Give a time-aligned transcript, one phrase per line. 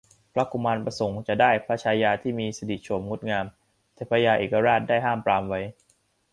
[0.33, 3.45] พระกุมารประสงค์จะได้พระชายาที่มีสิริโฉมงดงาม
[3.93, 5.61] แต่พญาเอกราชได้ห้ามปรามไว้